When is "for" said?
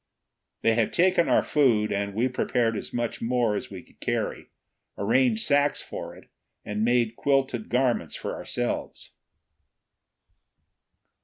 5.79-6.15, 8.15-8.33